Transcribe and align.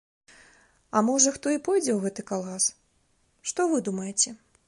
А 0.95 1.01
можа, 1.09 1.33
хто 1.35 1.53
і 1.57 1.59
пойдзе 1.67 1.91
ў 1.93 1.99
гэты 2.07 2.21
калгас, 2.33 2.63
што 3.51 3.69
вы 3.75 3.85
думаеце? 3.91 4.29